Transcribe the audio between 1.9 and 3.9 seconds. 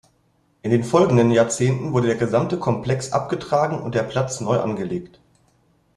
wurde der gesamte Komplex abgetragen